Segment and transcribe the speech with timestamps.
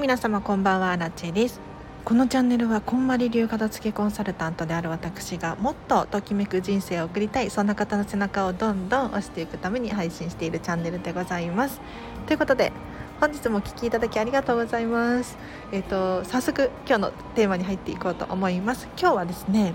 [0.00, 1.60] 皆様こんばんはラチェです。
[2.04, 11.80] このチャンネルはこんまり流片付けコンサルタントである私がもっとときめく人生を送りたいそんな方の背中をどんどん押していくために配信しているチャンネルでございます。
[12.26, 12.72] ということで
[13.20, 15.36] 本日もお聴きいただきありがとうございます。
[15.72, 18.86] えっ、ー、と早速今日のテーマに入っていこうと思います。
[18.96, 19.74] 今日はですね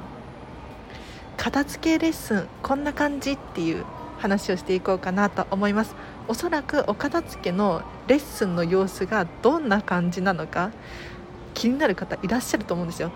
[1.36, 3.84] 片付けレッスンこんな感じっていう
[4.20, 5.96] 話をしていこうかなと思います。
[6.28, 10.72] おそらくお片付けのレッスンの様子がどんな感じなのか
[11.54, 13.12] 気になる方いらっしゃると思うんですよ。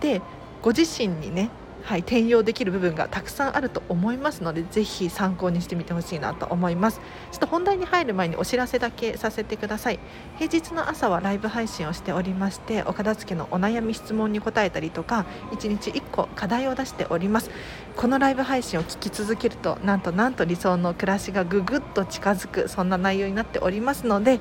[0.00, 0.22] で
[0.62, 1.50] ご自身にね
[1.86, 7.00] はい、転用できる部分がたくさんあると思いますのでぜひ参考にしてみてほしいなと思います。
[7.30, 10.00] ちょっと本題に入る前にお知らせだけさせてください。
[10.36, 17.50] 平日の朝はライブ配信をしておりましてお片付けのお悩み質問に答えたりとか1日1個課題を出しております。
[17.94, 24.40] このライブ配信を聞き続けるとなんとなんと理想の暮らしがぐぐっと近づくそんな内容になっておりますので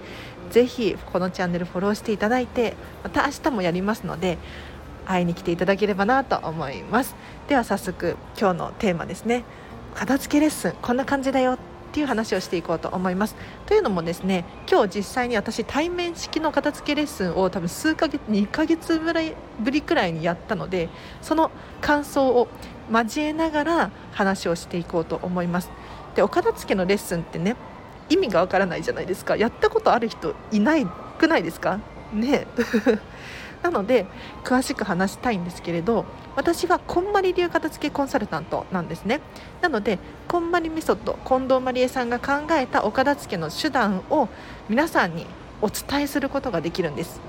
[0.50, 2.74] ぜひこのチャンネルフォローしていただいて
[3.04, 4.40] また明日もやりますので
[5.06, 7.16] 会いに来ていただければなと思います。
[7.48, 9.44] では早速今日のテーマですね。
[9.94, 11.58] 片付けレッスンこんな感じだよっ
[11.94, 13.36] ていう話をしていこうと思います。
[13.66, 20.90] というのもですね今日実際に私対面式の片付けレッスンを多分数ヶ月2ヶ月ぐらいぶりくらいにやったので
[21.22, 22.50] その感想を
[22.92, 25.70] 交えながら話をしていこうと思います。
[26.16, 27.56] でお片付けのレッスンってね
[28.10, 29.38] 意味がわからないじゃないですか。
[29.38, 30.86] やったことある人いない
[31.18, 31.80] くないですか？
[32.14, 32.46] ね。
[33.66, 34.06] なので
[34.44, 39.22] 詳しく話したいんですけれど私はこんまり流片付けコンサルタントなんですね。
[39.60, 44.30] なのでこんまりメソッド近藤まりえさんが考えたお片付けの手段を
[44.70, 45.26] 皆さんに
[45.64, 47.20] お伝えすることができるんです。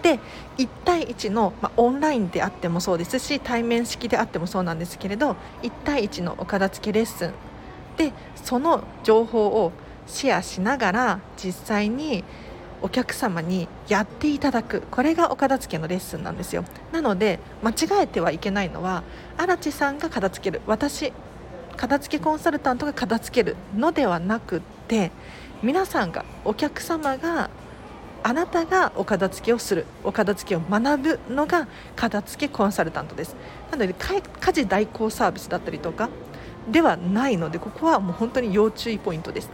[0.00, 0.20] で
[0.56, 7.34] 1対1の、まあ、オンラインであってもそうですし対面式であってもそうなんですけれど1対1のお片付けレッスン。
[7.98, 9.72] でその情報を
[10.06, 12.24] シェアしながら実際に
[12.82, 14.82] お客様にやっていただく。
[14.90, 16.64] これがお片付けのレッスンなんですよ。
[16.92, 19.04] なので間違えてはいけないのは
[19.36, 20.60] 荒地さんが片付ける。
[20.66, 21.12] 私
[21.76, 25.10] 片付けコンサルタントが片付けるのではなくて
[25.62, 27.50] 皆さんがお客様が
[28.24, 29.86] あなたがお片付けをする。
[30.04, 33.36] お片付けを学ぶのが片付けコンサルタントです。
[33.70, 36.08] なので家事代行サービスだったりとか
[36.70, 39.50] ではないのでここはもう本当に要注意ポイントです。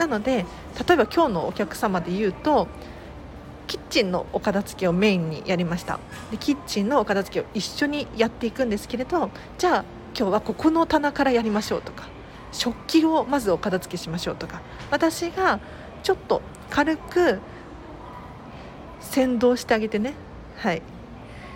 [0.00, 0.46] なので
[0.88, 2.68] 例えば今日のお客様で言うと
[3.66, 6.00] キッチンのお片付けをメインにやりました。
[6.30, 9.84] でキッチンのお片付けを一緒にやっていくんですけれどじゃあ
[10.16, 12.08] 今日はここの棚からやりましょうとか
[12.50, 15.60] 食器をまずお片付けしましょうとか私が
[16.02, 16.40] ちょっと
[16.70, 17.38] 軽く
[19.00, 20.14] 先導してあげてね
[20.56, 20.82] はい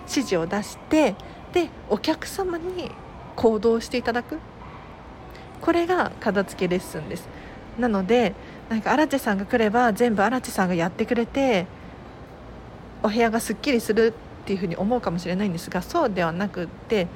[0.02, 1.14] 指示を出して
[1.54, 2.90] でお客様に
[3.36, 4.38] 行動していただく。
[5.64, 7.26] これが片付けレッスンです。
[7.78, 8.34] なので
[8.68, 11.66] なんか荒地さんが来れば全部荒地さんがやってくれて
[13.02, 17.08] お部屋がすっきりするっていうふうに思うかもしれないんですがそうではなくって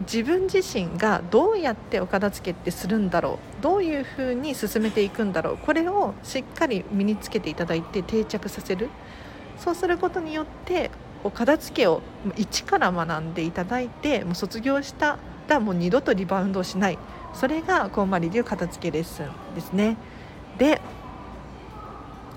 [0.00, 8.88] 自分自身がどうやってお片付けってするんだろうどういうふうに進めていくんだろうこれをしっかり身につけていただいて定着させる。
[9.58, 10.90] そうすることによって
[11.24, 12.02] お片付けを
[12.36, 15.18] 一から学んでいただいてもう卒業した
[15.48, 16.98] らもう二度とリバウンドをしない。
[17.34, 19.96] それがこんまり流片付けレッスンですね。
[20.58, 20.80] で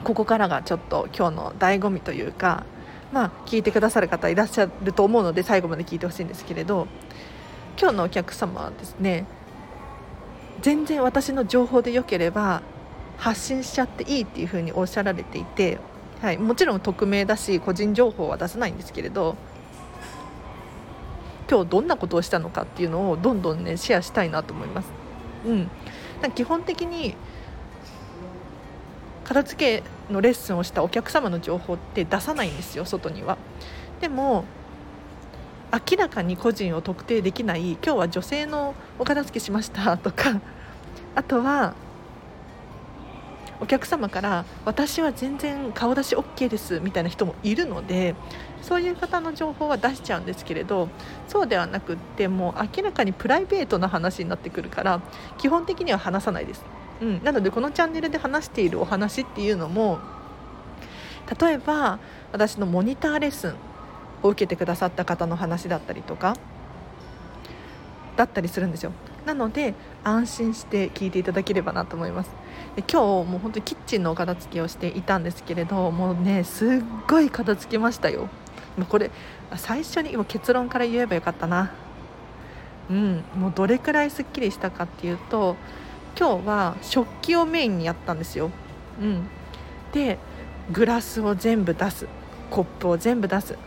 [0.03, 2.65] ここからがちょっと今日の醍醐味というか
[3.11, 6.87] まあ聞いてくださる方いらっしゃると思うので最後まで聞いてほしいんですけれど
[7.79, 9.25] 今日のお客様はですね
[10.61, 12.61] 全然私の情報でよければ
[13.17, 15.77] 発信しちゃっていいっていうふうにおっしゃられていて、
[16.21, 19.35] はい、もちろん匿名だし個人情報は出さないんですけれど
[21.49, 24.89] 今日どんなことをしたのかっていうのをどんどんねシェアしたいなと思います。
[25.45, 25.69] うん、
[26.33, 27.15] 基本的に
[29.25, 33.37] 片付けのレッスンをしたお客様の情報って出さないんですよ外には。
[33.99, 34.45] でも
[35.73, 40.39] 明らかに個人を特定できない今日は女性のお片付けしましたとか
[41.15, 41.73] あとは
[43.61, 48.15] お客様から私は全然顔出し OK ですみたいな人もいるので
[48.61, 50.89] そういう方の情報は出しちゃうんですけれど
[51.27, 55.01] そうではなくってもう明らかにプライベートな話になってくるから
[55.37, 56.65] 基本的には話さないです、
[57.01, 59.99] うん、なのでこのチャンネルで話しているお話っていうのも
[61.39, 61.99] 例えば
[62.31, 63.55] 私のモニターレッスン
[64.23, 66.35] を受けてくださった方の話だったりとか
[68.17, 68.91] だったりするんですよ。
[69.25, 69.73] なので
[70.03, 72.31] 安心して聞いていただければなと思います。
[72.75, 76.69] で今日もう本当にキッチンのお片付けをしていたんですけれどもうねすっ
[77.07, 78.29] ごい片付けましたよ。
[78.77, 79.11] もうこれ
[79.55, 81.71] 最初にも結論から言えばよかったな。
[82.89, 85.55] うんもうどれくらいすっきりしたかっていうと
[86.17, 88.51] 今日は食器をメインにやったんですよ。
[89.01, 89.27] うん。
[89.93, 90.17] で
[90.71, 92.07] グラスを全部出す。
[92.49, 93.57] コップを全部出す。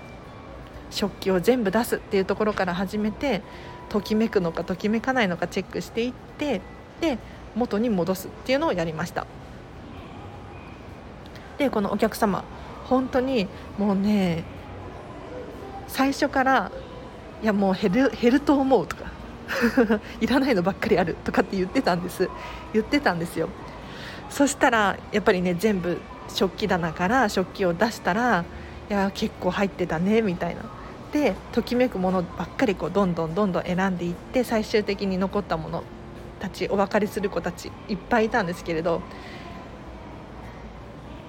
[0.91, 3.43] 食器を全部出すっていうところから始めて
[3.89, 6.61] ときめくのかときめかないのかチェックしていって
[7.01, 7.19] で
[7.55, 9.27] 元に戻すっていうのをやりました。
[11.59, 12.45] でこのお客様
[12.87, 13.49] 本当に
[13.79, 14.45] もうね
[15.87, 16.73] 最初から
[17.43, 19.05] 「いやもう減る減ると思う」とか
[20.21, 22.29] いらないのばっかりあるとかって言ってたんです。
[22.73, 23.49] 言ってたんですよ。
[24.31, 28.45] そしたらやっぱりね全部食器棚から食器を出したら
[28.91, 30.63] いや結構入ってたねみたいな。
[31.15, 35.85] でときめくものばっかりこうどんどんどんどん選んでいって最終的に残ったもの
[36.41, 39.01] たちお別れする子たちいっぱいいたんですけれど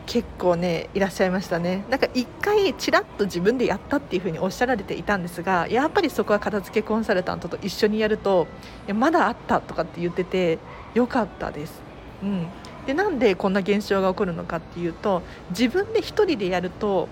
[0.07, 8.47] 結構ねいらっしゃいましたねなんか一回ちらっと自分でやったっていうふうにおっしゃられていたんですがやっぱりそこは片付けコンサルタントと一緒にやると
[8.87, 10.57] いやまだあったとかって言ってて
[10.95, 11.83] よかったです。
[12.23, 12.47] うん、
[12.87, 17.07] でなんでこんな現象が起こるのかっていうと自分で1人でやると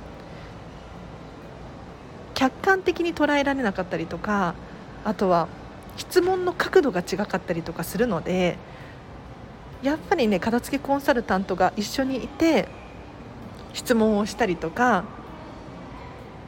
[2.33, 4.55] 客観的に捉えられなかったりとか
[5.05, 5.47] あとは
[5.97, 8.57] 質問の角度が違かったりとかするので
[9.81, 12.67] やっぱりね片付けコンサルタントが一緒にいて
[13.73, 15.03] 質問をしたりとか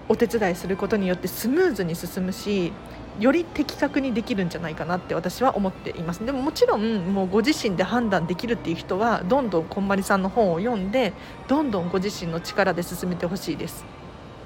[0.07, 2.71] お手伝いすることによってスムーズに進むし
[3.19, 6.25] より的確にできるんじゃないかなって私は思っています。
[6.25, 11.13] でももちろんもうご自身で判断できるっていう人はどんどんこんまりさんの本を読んで
[11.47, 13.85] どんどんご自身の力で進めてほしいです。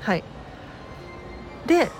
[0.01, 0.23] はい。
[1.69, 1.91] で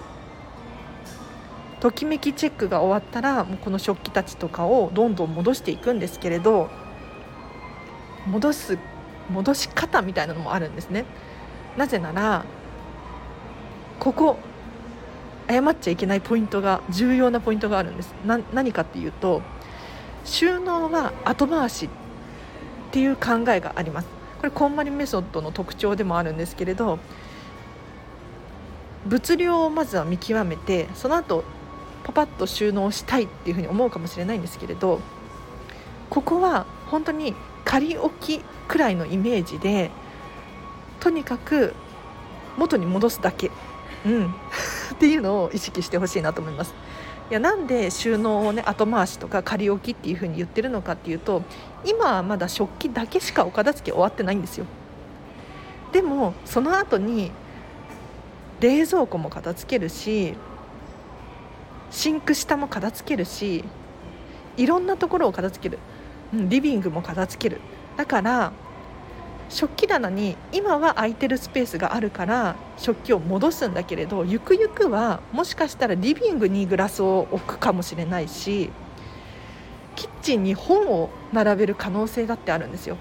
[1.80, 6.70] ときめきチェックが終わったらもうこの食器たちとかをどんどん戻していくんですけれど
[8.28, 8.78] 戻す
[9.30, 11.06] 戻し方みたいなのもあるんですね。
[11.78, 12.46] なぜなら
[14.00, 14.40] ここ
[15.48, 18.14] 謝っちゃいけないポイントが重要なポイントがあるんです。
[18.26, 19.44] な何かっていうと
[20.26, 21.90] 収納は後回しっ
[22.92, 24.08] ていう考えがあります。
[24.40, 26.98] これこんまりメソッドの特徴でもあるんですけれど
[29.06, 31.44] 物量をまずは見極めてその後
[32.04, 35.00] パパッと収納したいっていうふうに思うかもしれないんですけれど
[36.10, 37.36] ここは本当に
[37.66, 39.92] 仮置きくらいのイメージで
[41.00, 41.74] とにかく
[42.58, 43.52] 元に戻すだけ、
[44.06, 44.26] うん、
[44.94, 46.74] っていうのを意識してほしいなと思います。
[47.30, 51.44] いやなんで収納をね後回しとか仮置きっていう風に言ってるのかっていうと
[51.86, 54.66] 今はまだ食器だけしかお片付け終わってないんですよ
[55.92, 57.32] でもその後に
[58.60, 60.36] 冷蔵庫も片付けるし
[61.92, 63.64] シンク下も片付けるし
[64.58, 65.80] いろんなところを片付ける、
[66.34, 67.62] うん、リビングも片付ける。
[67.98, 68.52] だから
[69.50, 78.70] 食器棚に今は空いてるスペースがあるから食器を戻すんだけれどゆくゆくはもしかしたらリビングにグラスを置くかもしれないし
[79.96, 82.98] キッチンに本を並べる可能性だってあるんですよ。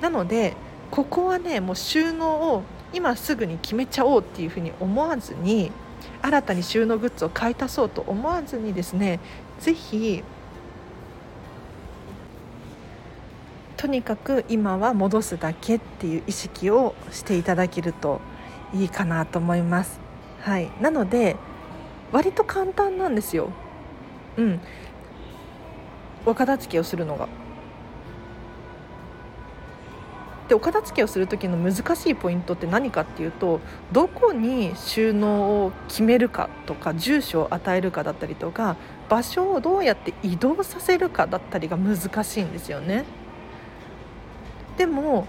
[0.00, 0.54] なので
[0.90, 5.70] ここはねもう収納を今すぐに決めちゃおうっていうふうに思わずに
[6.22, 9.20] 新たに収納グッズを買い足そうと思わずにですね
[9.60, 10.24] 是非
[13.76, 18.20] とにかく今は戻すだけっていう意識をしていただけると
[18.74, 20.00] いいかなと思います。
[20.42, 21.36] はい、なので
[22.12, 23.48] 割と簡単なんですよ。
[24.36, 24.60] うん、
[26.26, 27.26] お片付けをするのが。
[30.50, 33.60] でお片付けをする時の難しいポイントって何かっていうと
[33.92, 38.76] どこに収納を決めるかとか住所を与えるかだったりとか
[39.08, 43.04] 場所をどうやって移動させるかだったりが難しいんですよね。
[44.76, 45.28] でも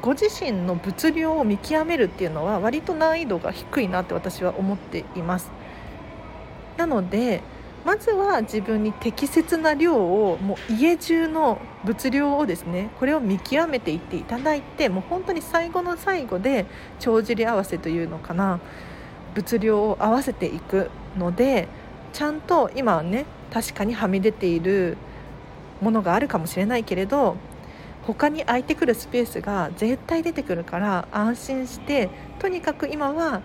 [0.00, 5.50] ご自身の物量を見極めるっていうのは割と難易度が低いなって私は思っています
[6.76, 7.42] なので
[7.88, 16.66] まずは自分に適切な量をもう家中の物量をですねこれを見極めていっていただいてもう本当に最後の最後で
[16.98, 18.60] 帳尻合わせというのかな。
[19.34, 21.66] 物量を合わせていくので
[22.12, 24.98] ちゃんと今はね確かにはみ出ている
[25.80, 27.36] ものがあるかもしれないけれど
[28.02, 33.40] 他に空いてくるスペースが絶対出てくるから安心してとにかく今は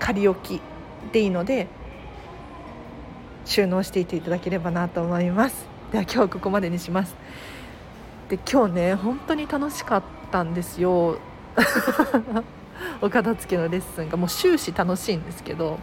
[0.00, 0.60] 仮置き
[1.12, 1.68] でいいので
[3.46, 5.66] 収納していていただければなと思います。
[5.92, 7.14] では今日はここまでにします。
[8.28, 11.18] で今日ね本当に楽しかったんですよ。
[13.00, 15.78] お片付けのレッスンがもう終始楽しいんですけど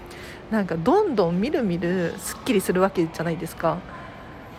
[0.52, 3.78] なんかどんどんみるみるすっきりするわけじゃないですか。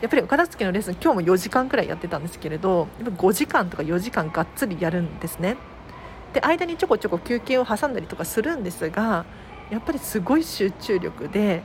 [0.00, 5.56] やっぱりお片付けのレッスン今日も4時間くらいやってたんですけれどやっぱ5時間とか4時間がっつりやるんですね。
[6.32, 9.24] で間にちょこちょこ休憩を挟んだりとかするんですが
[9.70, 11.62] やっぱりすごい集中力で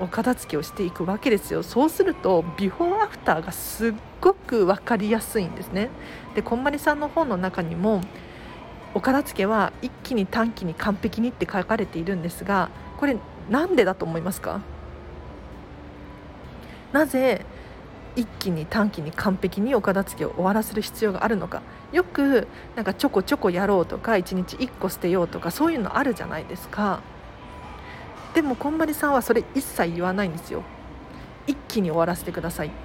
[0.00, 1.62] お片付けをしていくわけですよ。
[1.62, 5.90] そうするとビフォーアフターがすっごく分かりやすいんですね。
[6.34, 8.00] でこんまりさんの本の中にも
[8.94, 13.16] お片付けは一気に短期に完璧にって書かれているんですがこれ
[13.48, 14.62] なんでだと思いますか？
[16.92, 17.44] なぜ
[18.16, 21.62] 一気に短期に完璧にお片付けを終わらせる必要があるのか？
[21.92, 27.00] よくなんかちょこちょこやろうとか1日1個捨てようとかそういうのあるじゃないですか。
[28.34, 30.62] でもこんまりさんはそれ一切言わないんですよ。
[31.46, 32.76] 一気に終わらせてくださいって。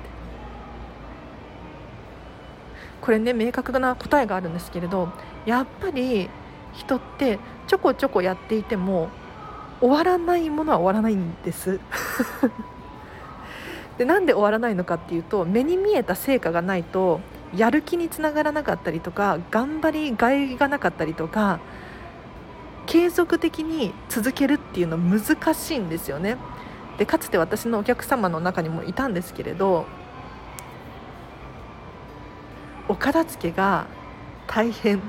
[3.01, 5.09] これね明確な答えがあるんですけれど
[5.45, 6.27] やっぱり
[6.73, 7.37] 人って
[7.67, 9.09] ちょこちょこやっていても
[9.79, 11.79] 終わらないものは終わらないんです。
[13.99, 17.21] でなんで終わらないのかっていうと目に見えた成果がないと
[17.55, 21.59] やる気につながらなかったりとか頑張りがいがなかったりとか
[22.85, 26.37] 継続的に続けるっていうの難しいんですよね
[26.97, 29.85] でかつて私のお客様の中にもいたんですけれど
[32.87, 33.87] お片付けが
[34.47, 35.01] 大変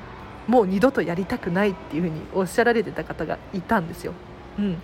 [0.47, 4.12] もう二度とやりたくないっていうふうにおっしゃられてた方がいたんですよ。
[4.59, 4.80] うん、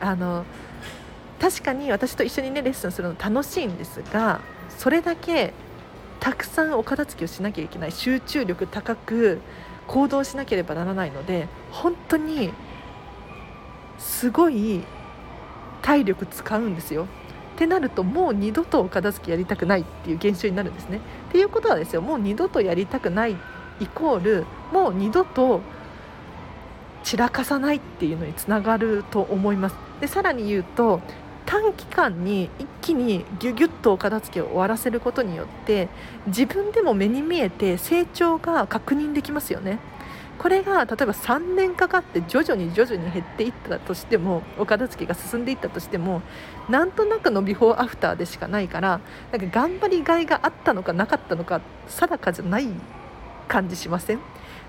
[0.00, 0.44] あの
[1.40, 5.52] 確かに私と一緒にねレッスンするの楽しいんですがそれだけ
[6.20, 9.40] たくさんお片付けをしなきゃいけない集中力高く
[9.86, 12.52] 行動しなければならないので本当に
[13.98, 14.82] すごい
[15.82, 17.06] 体力使うんですよ。
[17.54, 21.00] ってなるともう二度とお片付けやりたくないっていう現象になるんですね。
[21.28, 23.36] っていうことはですよもう二度とやりたくない
[23.80, 25.60] イコールもう二度と
[27.02, 29.76] 散らかさないっていうのにつながると思います。
[30.00, 31.00] でさらに言うと
[31.62, 35.88] 短期間に一気にギュギュッとお片付けを終わらせることによって
[36.26, 39.78] 自分でも目に見えて成長が確認できますよね。
[40.38, 46.20] これが例えば3年かかって徐々に徐々に減っていったとしてもお片付けが進んでいったとしても
[46.68, 49.00] なんとなくのビフォーアフターでしかないから
[49.32, 52.68] なんか頑張りがいがあったのかなかったのか定かじゃない
[53.48, 54.20] 感じしません？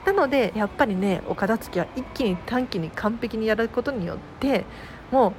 [0.06, 4.64] なのでやっぱりねお片付けは一気に短期に完璧にやることによって
[5.12, 5.34] もう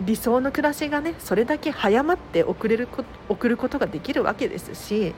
[0.00, 5.14] 理想の暮らしがねそれだけ早まって送れるこ送ることができるわけですし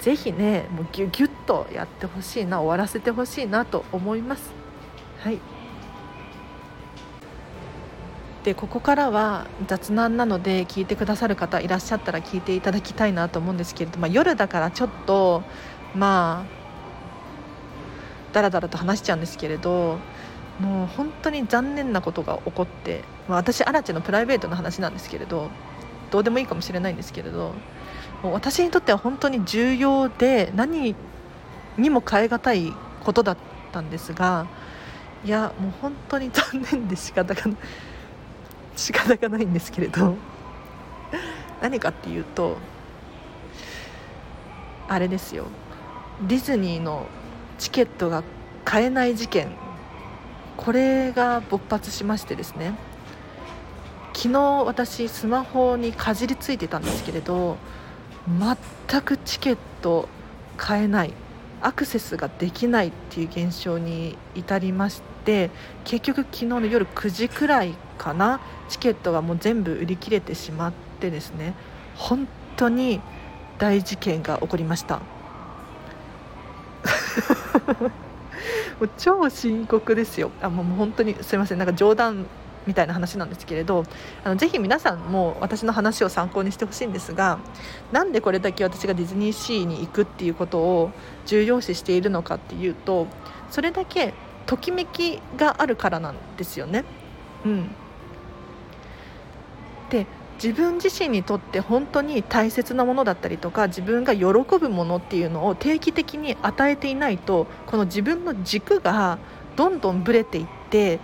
[0.00, 4.52] ぜひねもうギュギュッとやってほしいな終わらせてほしいなと思います。
[5.20, 5.38] はい
[8.44, 15.42] でここからは雑談なので聞いてくださる方いらっしゃったら聞いていただきたいなと思うんですけれど、まあ、夜だからちょっと
[15.94, 19.98] まあだらだらと話しちゃうんですけれど
[20.60, 25.50] もう本当に残念なことが起こって、まあ、私アラチェのプライベートの話なんですけれど
[26.10, 27.52] どうでもいいかもしれないんですけれど
[28.22, 30.96] 私にとっては本当に重要で何
[31.76, 32.72] にも代え難い
[33.04, 33.36] ことだっ
[33.72, 34.48] たんですが
[35.24, 37.42] いやもう本当に残念で仕方が
[38.76, 40.16] 仕方がないんですけれど
[41.60, 42.56] 何かっていうと
[44.88, 45.44] あれですよ。
[46.22, 47.06] ディズニーの
[47.58, 48.22] チケットが
[48.64, 49.48] 買えない事件
[50.56, 52.74] これが勃発しましてですね。
[54.18, 57.56] 昨日私スマホにかじりついてたんですけれど
[58.26, 60.08] 全くチケット
[60.56, 61.14] 買えない
[61.60, 65.52] アクセスができないっていう現象に至りまして
[65.84, 71.54] 結局昨日の夜9時くらいかなチケットがもう全部売り切れてしまってですね
[71.94, 73.00] 本当に
[73.58, 74.96] 大事件が起こりました。
[78.80, 80.30] もう超深刻ですよ。
[80.42, 81.58] あもう本当にすいません。
[81.58, 82.26] なんか冗談
[82.66, 83.84] みたいな話なんですけれど
[84.24, 87.38] あのぜひ皆さんも私の話を参考にしてほしいんですが
[87.92, 90.90] なんでこれだけ私がディズニーシーに行くっていうことを
[91.26, 93.06] 重要視しているのかっていうと
[93.50, 94.14] それだけ
[94.46, 96.84] ときめきがあるからなんですよね。
[97.44, 97.70] うん、
[99.90, 100.06] で
[100.42, 104.24] 自分自身にとって本当に大切なものだったりとか自分が喜
[104.58, 109.18] ぶものっていうのを定期的に与えていないとこの自分の軸が
[109.56, 111.00] どんどんぶれていって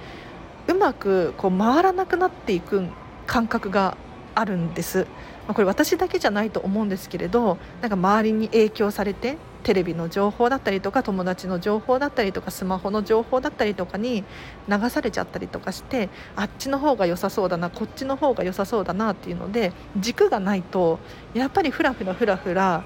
[0.68, 2.86] うまくこう回らなくなっていく
[3.26, 3.96] 感覚が
[4.34, 5.06] あるんです。
[5.46, 14.24] まあ、これ私だけじゃないと思うんですけれどなんか周りに影響されてテレビの情報だったりとか友達の情報だったりとかスマホの情報だったりとかに
[14.68, 20.98] 流されちゃったりとかしてあっちの方が良さそうだなこっちの方が良さそうだなっていうので軸がないと
[21.34, 22.84] やっぱりフラフラフラフラ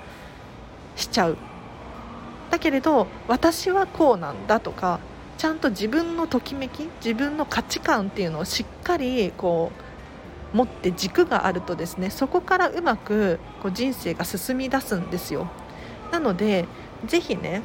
[0.97, 1.37] しちゃう。
[2.51, 5.01] だけれど私はこうなんだとか
[5.39, 9.71] ちゃんと自分のときめき自分の価値観っていうのをしっかりこ
[10.53, 15.49] う持って軸があるとですねそこからうまくこう人生が進み出すんですよ。
[16.11, 16.67] なので
[17.07, 17.63] ぜひね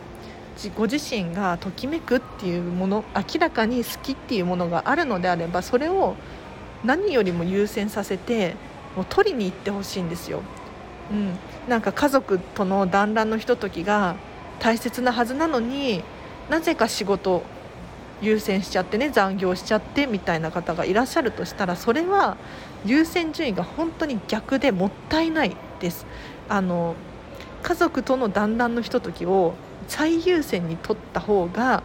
[0.75, 6.15] ご自身がときめくっていうもの明らかに好きっていうものがあるのであればそれを
[6.83, 8.55] 何よりも優先させて
[8.95, 10.43] もう取りに行ってほしいんですよ。
[11.11, 11.37] うん、
[11.67, 14.15] なんか家族との団らんのひとときが
[14.59, 16.03] 大切なはずなのに
[16.49, 17.43] なぜか仕事
[18.23, 22.37] 優先しちゃってね残業しちゃってみたいな方がいらっしゃるとしたらそれは
[22.85, 26.05] 優先順位が本当に逆でもったいないです。
[26.49, 26.95] あの
[27.61, 29.53] 家族との団らんのひとときを
[29.87, 31.83] 最優先に取った方が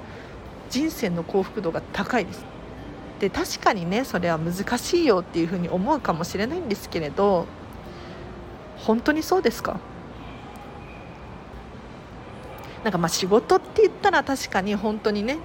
[0.71, 2.45] 人生の幸福度が高いです。
[3.21, 7.47] で確かにねそれは難しいよっていうふうに思うかもしれないんですけれど
[8.77, 9.81] 本当にそうですか？
[12.85, 15.39] なんかまあ仕事って言ったら確かに本当にね、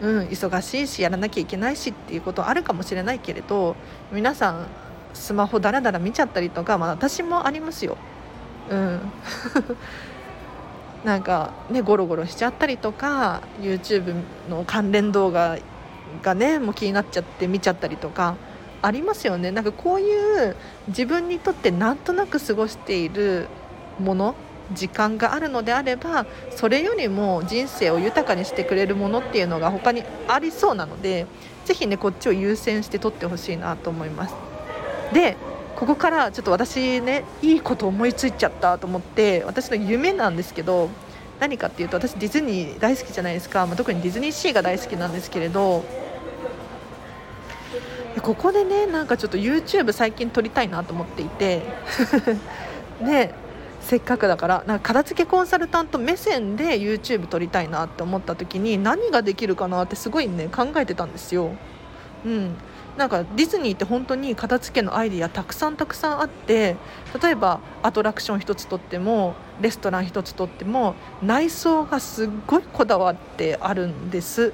[0.00, 3.74] うん、忙しいしやらなきゃいけないしっていうことあるかもしれないけれど
[4.12, 4.66] 皆さん
[5.12, 7.96] スマホだらだら見ちゃったりとか、まあ、私もありますよ。
[8.70, 9.00] うん
[11.04, 14.14] なんかねゴロゴロしちゃったりとか YouTube
[14.50, 15.58] の関連動画
[16.22, 18.36] がねもう気になっちゃって見ちゃったりとか
[18.82, 20.56] ありますよねなんかこういう
[20.88, 23.46] 自分にとってなんとなく過ごしている
[23.98, 24.34] もの
[24.72, 31.26] 時間があるのであればそれよりも人生を豊かにしてくれるものっていうのが他にありそうなので
[31.64, 34.34] ぜひねこっちを優先して取ってほしいなと思います。
[35.12, 35.36] で
[35.76, 40.90] ここからちょっと私ねいいこと思いついちゃったと思って私の夢なんですけど
[41.38, 45.84] 何かっていうと私ディズニー大好きじゃないですか、まあ、特にディズニーシーが大好きなんですけれど
[48.22, 51.62] ここでねなんかちょっと YouTube 最近撮りたいなと思っていて
[53.00, 53.32] で
[53.88, 61.52] せっかくだからなんか片付けコンサルタント目線で YouTube 撮りたいなって思った時に何ができるかなってすごいね考えてたんですよ。
[62.26, 62.54] うん、
[62.98, 66.76] なんかディズニーって本当に片付けのアイディアたくさんたくさんあって
[67.22, 74.52] 例えばアトラクション1つとってもレストラン1つとっても内装がすっごいこだわってあるんです。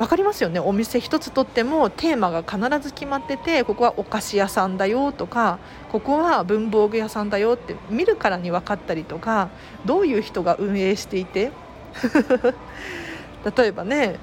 [0.00, 0.58] 分かりますよね。
[0.58, 5.58] お店1つとってもテーマが必ず決まっててここはお菓子屋さんだよとか
[5.92, 9.50] ここは文房具屋さんだよって見るからに分かったりとか
[9.84, 11.52] どういう人が運営していて？
[13.56, 14.16] 例えばね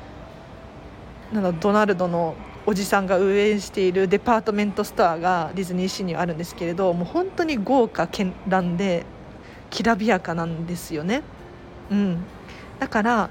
[1.31, 2.33] なんドナルドの
[2.65, 9.05] おじさんが運営しているデパートメントストアがディズニーシーにはあるんですけれどもう本当に豪華絢爛で
[9.69, 11.21] きらびやかなんですよね。
[11.91, 12.23] うん、
[12.79, 13.29] だから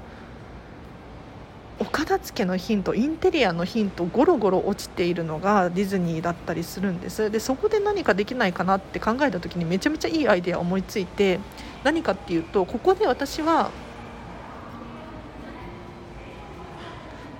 [1.79, 7.29] お片付けのヒントインテリアのヒントゴロゴロ落ちているのがディズニーだったりするんです。
[7.29, 11.39] でそこで何かできないかなって考えた時にめちゃめちゃいいアイデア思いついて
[11.83, 13.69] 何かっていうとここで私は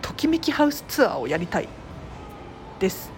[0.02, 1.70] ときめきハウスツアーをやりたい。
[2.80, 3.12] です。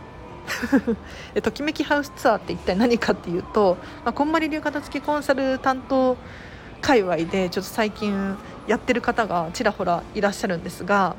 [1.43, 6.17] ときめきハウスツアーって一体何かっていうと、まあ、こんまり流片付けコンサル担当
[6.81, 8.37] 界隈でちょっと最近
[8.67, 11.15] やってる方がちらほらいらっしゃるんですが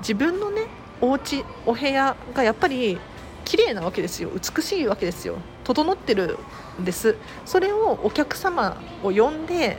[0.00, 0.66] 自分のね
[1.00, 2.98] お家お部屋がやっぱり
[3.44, 4.30] 綺麗なわけですよ。
[4.30, 5.36] 美しいわけですよ。
[5.64, 6.38] 整ってる
[6.80, 7.16] んです。
[7.46, 9.78] それをお客様を呼んで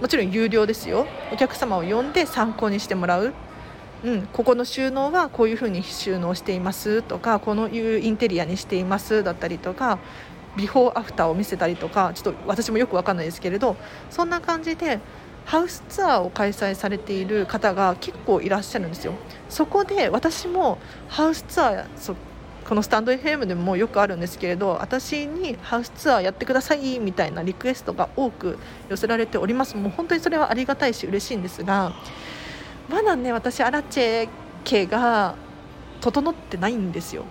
[0.00, 1.06] もちろん有料ですよ。
[1.32, 3.34] お客様を呼んで参考にしてもらう。
[4.04, 9.98] うん、ここの収納はこういうふうに収納していますとかこのいうインテリアにしていますだったりとか
[10.58, 13.76] ビフォーアフターを見せたりとかちょっと私もよく分かんないですけれど
[14.10, 14.98] そんな感じで
[15.46, 19.14] ハウスツアーを開催されている方が結構いらっしゃるんですよ。
[19.48, 20.76] そこで私も
[21.08, 22.14] ハウスツアーそ
[22.68, 28.58] このスタンド FM でもよくあるんですけれど私にハウスツアーやってくださいみたいなリクエストが多く
[28.90, 31.94] 寄せられておりますもう本当にそれはありがたいし嬉しいんですが
[32.90, 34.28] まだね私アラチェ
[34.64, 35.34] 家が
[36.02, 37.24] 整ってないんですよ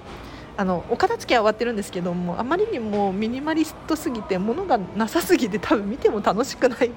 [0.58, 6.92] あのお片付けは終わってるんですけどもあまりにもミニマリストすぎて物がなさすぎて多分見ても楽しくない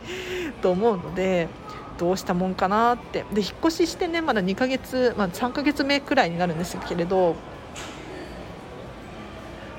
[0.63, 1.49] と思うので
[1.99, 3.27] どうしたもんかなって。
[3.33, 7.37] で引っ越ししてねまだ2ヶ月、まあ、3ヶ月目くらいになるんですけれど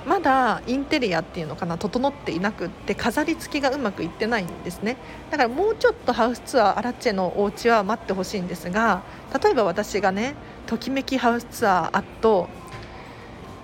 [0.05, 4.97] まだインテリアっていうのかな整っていなくって飾り付きがうまくいってないんですね。
[5.31, 9.01] だからもうちょっとハウスツアーアラチェのお家は待ってほしいんですが
[9.43, 10.35] 例えば私がね
[10.67, 12.47] ときめきハウスツアーあと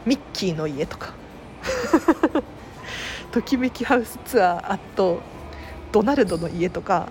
[0.08, 1.14] ミッキーの家とか。
[3.32, 5.20] ときめきハウスツアーあと
[5.92, 7.10] ドナルドの家とか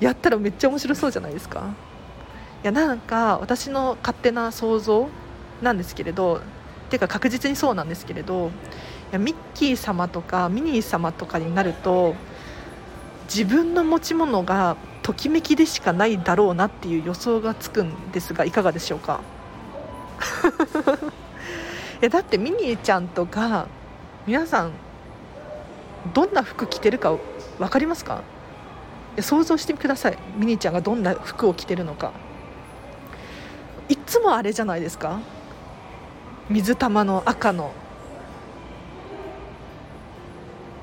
[0.00, 1.68] やったらめっちゃ面白そうじゃないですか。
[2.62, 5.08] いやなんか私の勝手な想像
[5.62, 6.40] なんですけれど
[6.90, 8.50] ていうか確実にそうなんですけれどい
[9.12, 12.14] やミッキー様とかミニー様とかになると
[13.24, 19.20] 自分の持ち物がときめきでしかないだろうなっていう予想がつくんですがいかがでしょうか？
[22.02, 23.68] えだってミニーちゃんとか
[24.26, 24.72] 皆さん
[26.12, 27.16] どんな服着てるか
[27.58, 28.22] 分かりますか？
[29.20, 30.18] 想像してください。
[30.36, 32.12] ミニーちゃんがどんな服を着てるのか。
[33.88, 35.20] いつもあれじゃないですか？
[36.50, 37.72] 水玉の赤の。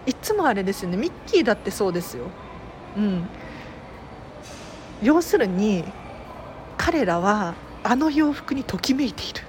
[0.06, 0.96] いつもあれですよね。
[0.96, 2.28] ミッキーだってそうですよ。
[2.96, 3.28] うん。
[5.04, 5.84] 要するに
[6.78, 9.44] 彼らはあの洋服にときめいている。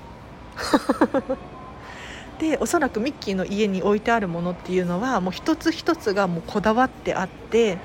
[2.41, 7.77] でおそらくミッキーの家に置いてあるものっていうのはもう一つ一つがもうこだわってあって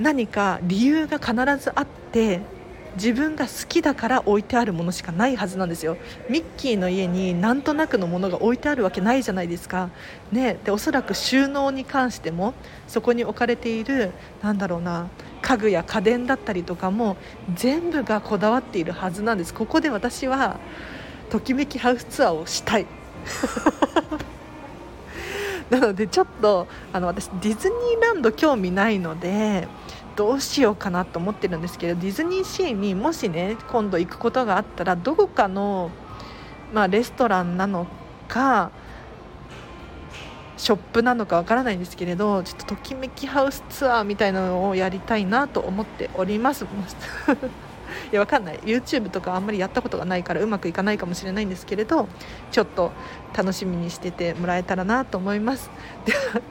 [0.00, 2.40] 何か理由が必ずあって
[2.94, 5.98] 自分が好きだから置いてあるものしかないはずなんですよ。
[6.30, 9.90] ミッキーの家になんとなくのものが置いてあるわけないじゃないですか、
[10.32, 12.54] ね、でおそらく収納に関しても
[12.88, 14.12] そこに置かれている
[14.42, 15.08] なんだろうな
[15.42, 17.18] 家具や家電だったりとかも
[17.54, 19.52] 全部がこだわっているはずなんです。
[19.52, 20.58] ここで私は
[21.28, 22.86] ときめきハウスツアーをしたい。
[25.70, 29.68] なのでちょっとあの私ディズニーランド興味ないので
[30.16, 35.90] どうしようかなと思ってるんですけどディズニーシーにもしね今度行くことがあったらどこかの、
[36.72, 37.86] まあ、レストランなの
[38.28, 38.70] か
[40.56, 46.66] ショップなのかわからないんですけれどちょっとときめきハウスツアーみたいなのをやりたいなと思っております。
[48.12, 48.58] いやわかんない。
[48.60, 52.08] YouTube とかあんまりやったことがないからうまくいかないかもしれないんですけれど
[52.50, 52.92] ちょっと
[53.36, 55.70] 楽しみにしててもらえたらなと思います。
[56.06, 56.42] では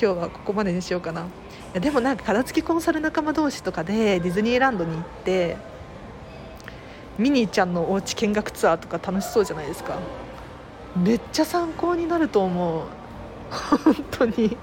[0.00, 1.22] 今日はここまでにしようかな。
[1.22, 1.24] い
[1.74, 5.56] やでもなんか片付きコンサル仲間同士とかでディズニーランドに行って
[7.18, 9.98] ミニーちゃんのお家見学ツアーとか楽しそうじゃないですか。
[10.96, 12.82] めっちゃ参考になると思う。
[13.50, 14.56] 本当に。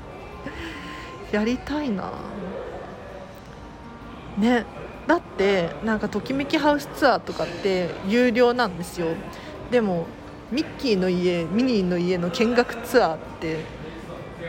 [1.31, 2.11] やりたいな。
[4.37, 4.65] ね。
[5.09, 9.07] だってなんかときめきハウスツアーとかって有料なんですよ。
[9.71, 10.05] でも
[10.51, 13.65] ミッキーの家ミニーの家の見学ツアーって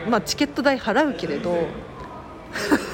[0.07, 1.67] まあチケット代払うけれど。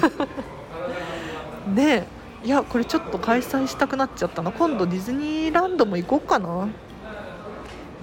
[1.75, 2.07] ね
[2.41, 4.53] いやこれちょっと開催したくなっちゃったな。
[4.53, 6.47] 今度ディズニーランドも行こうかな。
[6.47, 6.69] も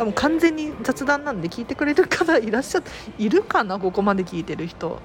[0.00, 3.78] う完全に雑談なんで聞いてくれる方いらっしゃっているかな？
[3.78, 5.00] ここまで聞いてる人。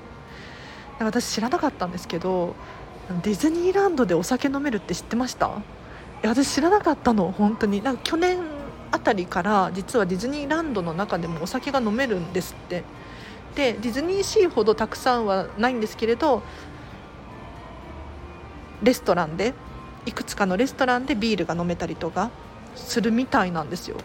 [1.00, 2.56] 私知らなかったんですけど
[3.24, 5.48] ディズニーランドでお酒飲めるって知ってました？
[5.48, 5.50] い
[6.22, 7.32] や私知らなかったの。
[7.32, 7.84] 本当に。
[7.84, 8.38] なんか去年
[8.92, 12.84] あたりから実はディズニーランドの中でもお酒が飲めるんですって。
[13.56, 16.44] でディズニーシーほどたくさんはないんですけれど
[18.84, 19.56] レストランで
[20.06, 22.30] いくつかのレストランでビールが飲めたりとか
[22.76, 23.98] するみたいなんですよ。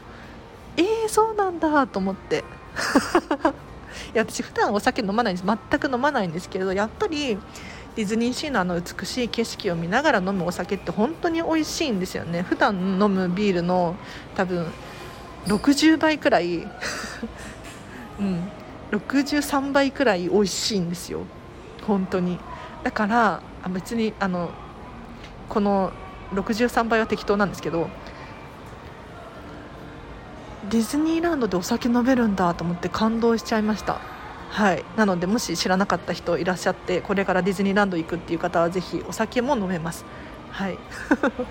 [0.79, 2.43] えー、そうなんだと思って。
[4.14, 5.47] いや私普段お酒飲まないんです。
[5.47, 7.38] 全く飲まないんですけれどやっぱり
[7.97, 12.43] ディズニーシーのあの美しい景色を見ながら飲むお酒って本当に美味しいんですよね。
[12.43, 13.95] 普段飲むビールの
[14.35, 14.67] 多分
[15.47, 16.67] 60倍くらい
[18.19, 18.51] うん
[18.91, 21.21] 63倍くらい美味しいんですよ。
[21.87, 22.39] 本当に。
[22.83, 24.51] だから別にあの
[25.49, 25.93] この
[26.33, 27.89] 63倍は適当なんですけど
[30.69, 34.13] ディズニーランドでお酒飲めるんだと思って感動しちゃいました。
[34.55, 34.85] はい。
[34.97, 40.05] なのでもし知らなかった人いらっしゃってこれからディズニーランド行くっていう方はぜひお酒も飲めます。
[40.53, 40.79] はい。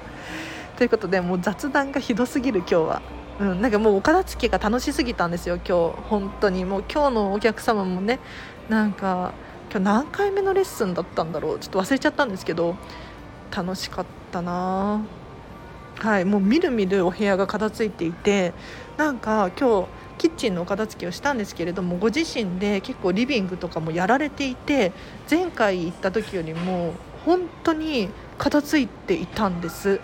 [0.77, 3.01] ということでもう雑談がひどすぎる今日は。
[3.41, 5.95] うん、なんかもうお片付けが楽しすぎたんですよ今日。
[6.09, 6.63] 本当に。
[6.63, 8.21] もう今日のお客様もね。
[8.69, 9.33] なんか
[9.69, 11.59] 今日何回目のレッスンだったんだろう。
[11.59, 12.77] ちょっと忘れちゃったんですけど。
[13.53, 15.01] 楽しかったな。
[15.99, 16.23] はい。
[16.23, 18.53] もうみるみるお部屋が片付いていて。
[18.95, 24.91] なんか今日キッチンのお片付けをしたんですけれどもご自身で結構リビングとかもやられていて
[25.29, 26.93] 前回行った時よりも
[27.25, 29.99] 本当に片付いていたんです。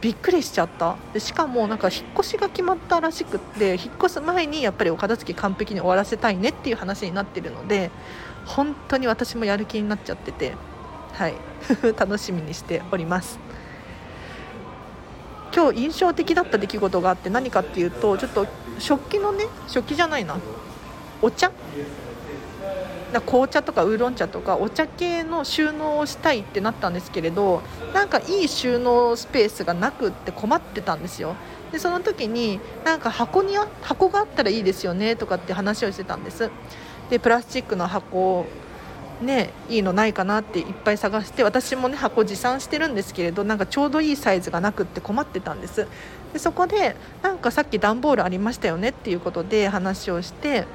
[0.00, 0.96] びっくりしちゃった。
[1.12, 7.90] でしかもなんか引っ越しが決まったらしくって引っ越す前にやっぱりお片付け完璧に終わらせたいねっていう話になってるので
[8.44, 10.54] 本当に私もやる気になっちゃってて
[11.12, 11.34] はい。
[11.98, 13.38] 楽しみにしております。
[15.56, 18.46] 今日印象的だった出来事があって何かっていうとちょっと
[18.78, 20.36] 食器のね食器じゃないな。
[21.22, 21.50] お茶？
[23.24, 27.62] 紅茶とかウーロン茶とかお茶系の収納をしたいってなったんですけれど
[27.94, 31.36] なんかいい収納スペースがなくって困ってたんですよ。
[31.72, 36.50] でその時になんか箱に箱があったらいいですよねとかって話をしてたんです。
[37.08, 38.44] でプラスチックの箱
[39.20, 45.86] ねいいのないかなっていっぱい探して私もね箱持参してるんですけれどなんかちょうどいいサイズがなくって困ってたんです。
[46.32, 50.66] でそこでなんかさっき段ボールありましたよねっていうことで話をして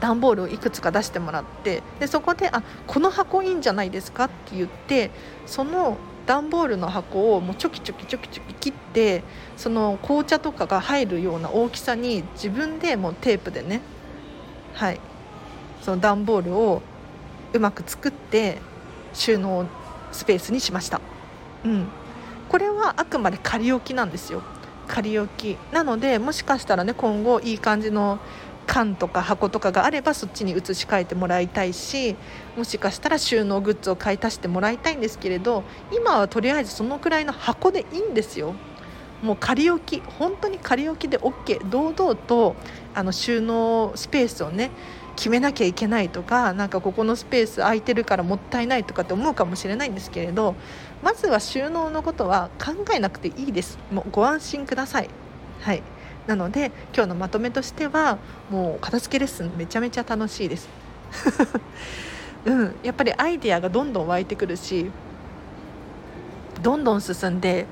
[0.00, 5.10] 段ボールをいくつか出してもらってでそこであこの箱いいんじゃないですかって言って
[5.46, 9.22] その段ボールの箱をもうチョキチョキチョキチョキ切って
[9.56, 13.80] その紅茶とかが入るような大きさに自分でもうテープでね
[14.74, 15.00] はい
[15.82, 16.82] その段ボールを
[17.52, 18.58] うまく作って
[19.12, 19.66] 収納
[20.10, 21.00] スペースにしました、
[21.64, 21.86] うん、
[22.48, 24.42] これはあくまで仮置きなんですよ。
[24.86, 25.58] 仮置き。
[25.72, 28.18] なのでもしかしたらね今後いい感じの
[28.66, 32.14] 缶とか箱とかがあればそっちに移し替えてもらいたいし
[32.56, 38.54] もしかしたら収納グッズを買い足してもらいたいんですけれど今はとりあえずそのくらいの箱でいいんですよ。
[39.22, 40.02] もう仮置き。
[40.18, 42.56] 本当に仮置きで OK 堂々と
[42.92, 44.70] あの収納スペースをね
[45.16, 50.54] 決めなきゃいけないとかなんかここのスペース空いてるからもったいないとかって思うかもしれないんですけれど
[51.02, 53.78] まずは収納のことは考えなくていいです。
[53.90, 55.08] もうご安心ください。
[55.60, 55.82] はい。
[56.26, 58.18] なので今日のまとめとしては
[58.50, 60.68] もう片付けレッスンめちゃめちゃ楽しいです。
[62.46, 62.76] うん。
[62.82, 64.90] やっぱりアイデアがどんどん湧いてくるし
[66.62, 67.66] どんどん進んで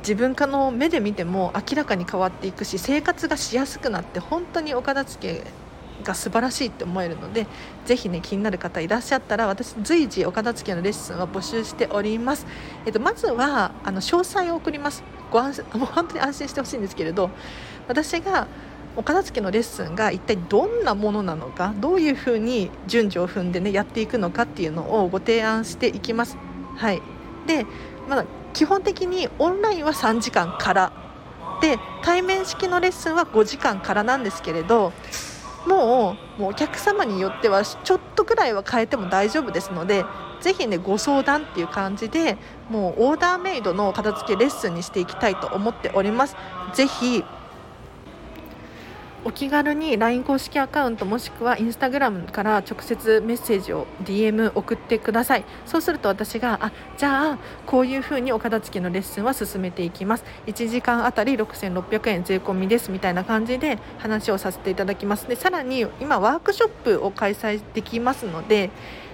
[0.00, 5.61] 自分かの目で見ても明らかに変わっていくし生活がしやすくなって本当にお片付け
[6.02, 7.46] が素晴らしいって思えるので
[7.84, 12.46] ぜひね気になる方いらっしゃったら私随時お片付けのレッスンは募集しております、
[12.86, 15.02] えっと、まずはあの詳細を送ります。
[15.30, 17.30] ご安 もう本当に安心してほしいんですけれど
[17.88, 18.46] 私が
[18.96, 26.36] お片付けのレッスンが一体どんなものなのかどういうふうに順序を踏んでねやっていくのかっていうのをご提案していきます。
[26.76, 27.00] はい、
[27.46, 27.66] で
[28.08, 30.92] まだ基本的にオンラインは3時間から。
[31.62, 34.92] で対面式のレッスンは5時間からなんですけれど
[35.66, 40.04] もうもうお客様によってはちょっとくらいは変えても大丈夫ですので
[40.40, 42.36] ぜひねご相談っていう感じで
[42.68, 46.36] もうオーダーメイドの片付けレッスンにしていきたいと思っております。
[46.74, 47.24] ぜひ
[49.24, 55.44] お気軽に LINE 公式アカウントもしくは Instagram から直接メッセージを DM 送ってください。
[55.64, 60.24] そうすると私があじゃあこういうふうにお片付けのレッスンは進めていきます。
[60.46, 65.28] 1時間あたり6600円税込みですみたいな感じで話をさせていただきます。
[65.28, 68.70] でさらに今ワークショップを開催できますので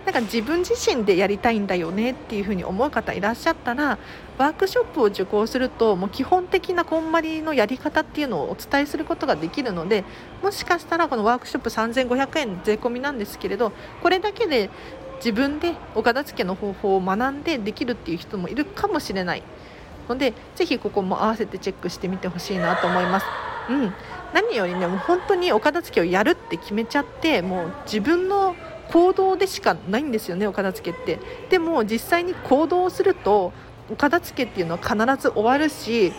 [0.06, 3.98] なんか自分自身でやりたいんだよねっていうふうに思う方いらっしゃったら
[4.38, 10.04] ワークショップを受講するともう基本的なこんまりのやり方っていうのをお伝えすることができるので
[10.42, 14.70] もしかしたらこのワークショップ3500円税込みなんですけれどこれだけで
[15.16, 19.42] 自分でお片付けの方法を学んでできるっていう人もいるかもしれない。
[20.08, 23.26] のでぜひここも合わせてチェックしてみてほしいなと思います。
[23.68, 23.92] うん、
[24.32, 28.56] 何よりねもう本当にお片付けをやるって決めちゃってもう自分の
[28.90, 31.18] 行動でしかないんですよねお片付けって。
[31.50, 33.52] でも実際に行動すると
[33.90, 36.12] お片付けっていうのは必ず終わるし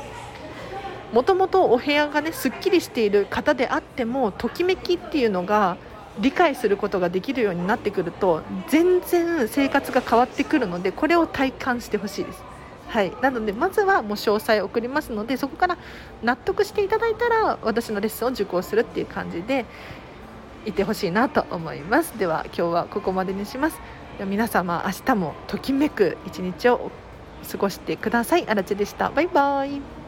[1.13, 5.77] もともとお部屋がねすっきりしている方であってもときめきっていうのが
[6.19, 12.43] 理解することができるようになってくると全然生活が変わってくるのでこれを体感してほしいです。
[12.89, 15.77] はい、なのでまずはもう詳細を送りますのでそこから
[16.23, 19.65] 納得していただいたら私のレッスンを受講するっていう感じで
[20.65, 22.17] いてほしいなと思います。
[22.17, 23.79] では今日はここまでにします。
[24.25, 26.91] 皆様明日もときめく一日を
[27.49, 28.47] 過ごしてください。
[28.47, 29.09] あらちでした。
[29.09, 29.98] バイバイ。